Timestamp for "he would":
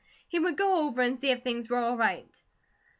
0.27-0.57